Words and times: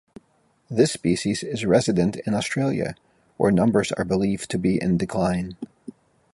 This 0.67 0.91
species 0.91 1.43
is 1.43 1.63
resident 1.63 2.15
in 2.25 2.33
Australia 2.33 2.95
where 3.37 3.51
numbers 3.51 3.91
are 3.91 4.03
believed 4.03 4.49
to 4.49 4.57
be 4.57 4.81
in 4.81 4.97
decline. 4.97 5.55